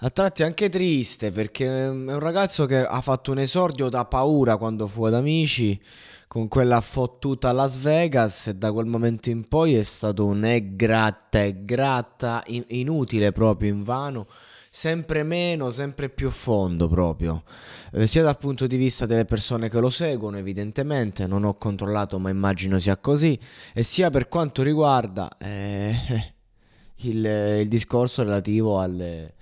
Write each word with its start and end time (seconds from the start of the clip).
a 0.00 0.10
tratti 0.10 0.42
anche 0.42 0.68
triste 0.68 1.30
perché 1.30 1.66
è 1.66 1.88
un 1.88 2.18
ragazzo 2.18 2.66
che 2.66 2.84
ha 2.84 3.00
fatto 3.00 3.30
un 3.30 3.38
esordio 3.38 3.88
da 3.88 4.04
paura 4.04 4.58
quando 4.58 4.86
fu 4.86 5.04
ad 5.04 5.14
Amici 5.14 5.80
con 6.28 6.48
quella 6.48 6.82
fottuta 6.82 7.50
Las 7.52 7.78
Vegas 7.78 8.48
e 8.48 8.56
da 8.56 8.72
quel 8.72 8.84
momento 8.84 9.30
in 9.30 9.48
poi 9.48 9.74
è 9.74 9.82
stato 9.82 10.26
un 10.26 10.44
e 10.44 10.76
gratta 10.76 11.42
e 11.42 11.64
gratta 11.64 12.42
in- 12.48 12.64
inutile 12.68 13.32
proprio 13.32 13.70
in 13.70 13.84
vano 13.84 14.26
sempre 14.68 15.22
meno, 15.22 15.70
sempre 15.70 16.10
più 16.10 16.28
fondo 16.28 16.86
proprio, 16.86 17.44
eh, 17.92 18.06
sia 18.06 18.22
dal 18.22 18.36
punto 18.36 18.66
di 18.66 18.76
vista 18.76 19.06
delle 19.06 19.24
persone 19.24 19.70
che 19.70 19.80
lo 19.80 19.88
seguono, 19.88 20.36
evidentemente, 20.36 21.26
non 21.26 21.44
ho 21.44 21.56
controllato 21.56 22.18
ma 22.18 22.28
immagino 22.28 22.78
sia 22.78 22.98
così, 22.98 23.40
e 23.72 23.82
sia 23.82 24.10
per 24.10 24.28
quanto 24.28 24.62
riguarda 24.62 25.30
eh, 25.38 26.34
il, 27.08 27.24
il 27.60 27.68
discorso 27.68 28.22
relativo 28.22 28.78
alle, 28.78 29.35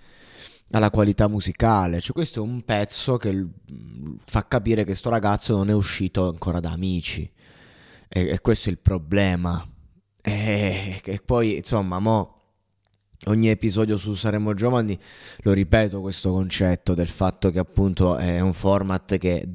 alla 0.71 0.91
qualità 0.91 1.29
musicale. 1.29 2.01
Cioè, 2.01 2.13
questo 2.13 2.41
è 2.41 2.43
un 2.43 2.63
pezzo 2.63 3.17
che 3.17 3.47
fa 4.25 4.47
capire 4.47 4.85
che 4.85 4.95
sto 4.95 5.11
ragazzo 5.11 5.57
non 5.57 5.71
è 5.71 5.75
uscito 5.75 6.29
ancora 6.29 6.61
da 6.61 6.71
amici. 6.71 7.31
E, 8.09 8.29
e 8.29 8.41
questo 8.41 8.69
è 8.69 8.73
il 8.73 8.79
problema. 8.79 9.67
E, 10.21 11.01
e 11.05 11.21
poi, 11.25 11.57
insomma, 11.57 11.99
mo 11.99 12.35
ogni 13.27 13.49
episodio 13.49 13.97
su 13.97 14.13
Saremo 14.13 14.53
Giovani 14.53 14.99
lo 15.39 15.53
ripeto 15.53 16.01
questo 16.01 16.31
concetto 16.31 16.93
del 16.93 17.09
fatto 17.09 17.51
che 17.51 17.59
appunto 17.59 18.17
è 18.17 18.41
un 18.41 18.53
format 18.53 19.17
che 19.17 19.47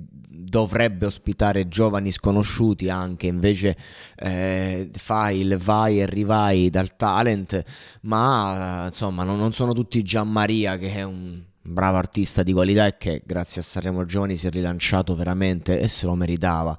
dovrebbe 0.49 1.05
ospitare 1.05 1.67
giovani 1.67 2.11
sconosciuti 2.11 2.89
anche, 2.89 3.27
invece 3.27 3.77
eh, 4.15 4.89
fai 4.91 5.39
il 5.39 5.57
vai 5.57 6.01
e 6.01 6.05
rivai 6.05 6.69
dal 6.69 6.95
talent, 6.95 7.63
ma 8.01 8.85
insomma 8.87 9.23
non, 9.23 9.37
non 9.37 9.53
sono 9.53 9.73
tutti 9.73 10.03
Gianmaria 10.03 10.77
che 10.77 10.93
è 10.93 11.03
un 11.03 11.41
bravo 11.61 11.97
artista 11.97 12.43
di 12.43 12.53
qualità 12.53 12.87
e 12.87 12.97
che 12.97 13.21
grazie 13.25 13.61
a 13.61 13.63
Sanremo 13.63 14.05
Giovani 14.05 14.35
si 14.35 14.47
è 14.47 14.49
rilanciato 14.49 15.15
veramente 15.15 15.79
e 15.79 15.87
se 15.87 16.05
lo 16.05 16.15
meritava. 16.15 16.77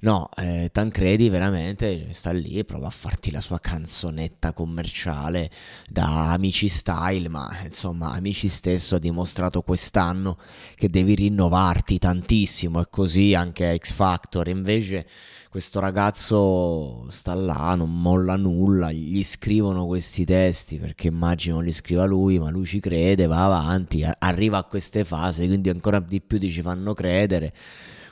No, 0.00 0.28
eh, 0.36 0.68
Tancredi 0.70 1.28
veramente 1.28 2.12
sta 2.12 2.30
lì 2.30 2.64
prova 2.64 2.86
a 2.86 2.90
farti 2.90 3.32
la 3.32 3.40
sua 3.40 3.58
canzonetta 3.58 4.52
commerciale 4.52 5.50
da 5.88 6.30
Amici 6.30 6.68
Style, 6.68 7.28
ma 7.28 7.48
insomma 7.64 8.12
Amici 8.12 8.48
stesso 8.48 8.94
ha 8.94 8.98
dimostrato 9.00 9.62
quest'anno 9.62 10.36
che 10.76 10.88
devi 10.88 11.16
rinnovarti 11.16 11.98
tantissimo 11.98 12.80
e 12.80 12.86
così 12.88 13.34
anche 13.34 13.76
X 13.76 13.92
Factor, 13.92 14.46
invece 14.46 15.04
questo 15.50 15.80
ragazzo 15.80 17.10
sta 17.10 17.34
là, 17.34 17.74
non 17.74 18.00
molla 18.00 18.36
nulla, 18.36 18.92
gli 18.92 19.24
scrivono 19.24 19.86
questi 19.86 20.24
testi 20.24 20.78
perché 20.78 21.08
immagino 21.08 21.58
li 21.58 21.72
scriva 21.72 22.04
lui, 22.04 22.38
ma 22.38 22.50
lui 22.50 22.66
ci 22.66 22.78
crede, 22.78 23.26
va 23.26 23.46
avanti, 23.46 24.06
arriva 24.20 24.58
a 24.58 24.64
queste 24.64 25.04
fasi, 25.04 25.48
quindi 25.48 25.70
ancora 25.70 25.98
di 25.98 26.20
più 26.20 26.38
ti 26.38 26.52
ci 26.52 26.62
fanno 26.62 26.94
credere 26.94 27.52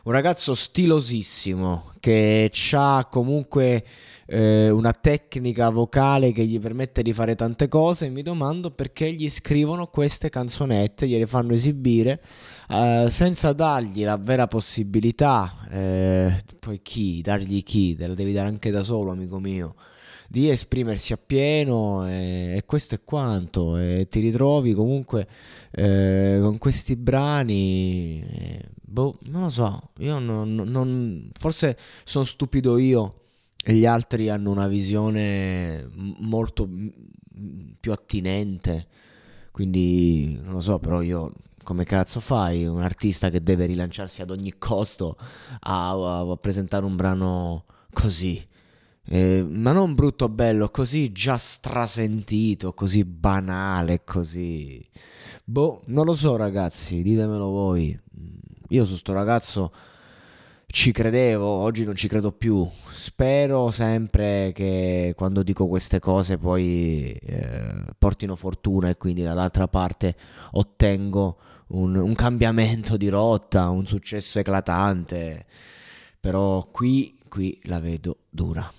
un 0.07 0.13
ragazzo 0.13 0.55
stilosissimo 0.55 1.91
che 1.99 2.49
ha 2.73 3.09
comunque 3.11 3.85
eh, 4.27 4.71
una 4.71 4.93
tecnica 4.93 5.69
vocale 5.71 6.31
che 6.31 6.45
gli 6.45 6.61
permette 6.61 7.03
di 7.03 7.13
fare 7.13 7.35
tante 7.35 7.67
cose. 7.67 8.09
Mi 8.09 8.23
domando 8.23 8.71
perché 8.71 9.13
gli 9.13 9.29
scrivono 9.29 9.89
queste 9.89 10.31
canzonette, 10.31 11.09
gliele 11.09 11.27
fanno 11.27 11.55
esibire 11.55 12.23
eh, 12.71 13.09
senza 13.11 13.53
dargli 13.53 14.05
la 14.05 14.17
vera 14.17 14.47
possibilità. 14.47 15.53
Eh, 15.71 16.37
poi 16.61 16.81
chi? 16.83 17.21
Dargli 17.21 17.65
chi? 17.65 17.97
Te 17.97 18.07
la 18.07 18.15
devi 18.15 18.33
dare 18.33 18.47
anche 18.47 18.71
da 18.71 18.85
solo, 18.85 19.11
amico 19.11 19.41
mio 19.41 19.75
di 20.29 20.49
esprimersi 20.51 21.13
appieno 21.13 22.05
e, 22.09 22.55
e 22.57 22.65
questo 22.67 22.97
è 22.97 23.01
quanto 23.05 23.77
e 23.77 24.09
ti 24.11 24.19
ritrovi 24.19 24.75
comunque 24.75 25.25
eh, 25.71 26.39
con 26.43 26.59
questi 26.59 26.97
brani 26.97 28.25
eh, 28.29 28.61
Boh, 28.97 29.19
non 29.25 29.43
lo 29.43 29.51
so, 29.51 29.91
io 29.99 30.19
non, 30.19 30.55
non, 30.55 31.29
forse 31.39 31.77
sono 32.03 32.25
stupido 32.25 32.79
io 32.79 33.25
e 33.63 33.75
gli 33.75 33.85
altri 33.85 34.31
hanno 34.31 34.51
una 34.51 34.69
visione 34.69 35.87
molto 35.93 36.67
più 37.79 37.93
attinente, 37.93 38.87
quindi 39.51 40.41
non 40.43 40.55
lo 40.55 40.61
so, 40.63 40.79
però 40.79 41.03
io 41.03 41.31
come 41.63 41.85
cazzo 41.85 42.21
fai 42.21 42.67
un 42.67 42.81
artista 42.81 43.29
che 43.29 43.43
deve 43.43 43.67
rilanciarsi 43.67 44.23
ad 44.23 44.31
ogni 44.31 44.55
costo 44.57 45.19
a, 45.61 45.91
a, 45.91 46.21
a 46.21 46.37
presentare 46.39 46.87
un 46.87 46.97
brano 46.97 47.67
così? 47.93 48.43
Eh, 49.09 49.45
ma 49.47 49.73
non 49.73 49.95
brutto 49.95 50.31
bello, 50.31 50.71
così 50.71 51.13
già 51.13 51.37
strasentito, 51.37 52.73
così 52.73 53.05
banale, 53.05 54.05
così... 54.05 54.83
Boh, 55.45 55.83
non 55.89 56.07
lo 56.07 56.15
so 56.15 56.35
ragazzi, 56.37 57.03
ditemelo 57.03 57.49
voi. 57.51 58.01
Io 58.71 58.85
su 58.85 58.97
sto 58.97 59.13
ragazzo 59.13 59.73
ci 60.67 60.93
credevo, 60.93 61.47
oggi 61.47 61.85
non 61.85 61.95
ci 61.95 62.09
credo 62.09 62.33
più. 62.33 62.69
Spero 62.91 63.71
sempre 63.71 64.53
che 64.55 65.15
quando 65.17 65.43
dico 65.43 65.67
queste 65.69 66.01
cose 66.01 66.39
poi 66.39 67.13
eh, 67.13 67.85
portino 67.99 68.37
fortuna 68.37 68.89
e 68.89 68.97
quindi 68.97 69.23
dall'altra 69.23 69.69
parte 69.69 70.17
ottengo 70.53 71.39
un, 71.69 71.97
un 71.97 72.15
cambiamento 72.15 72.97
di 72.97 73.09
rotta, 73.09 73.69
un 73.69 73.87
successo 73.87 74.39
eclatante. 74.39 75.47
Però 76.21 76.69
qui, 76.71 77.19
qui 77.29 77.59
la 77.65 77.81
vedo 77.81 78.19
dura. 78.29 78.71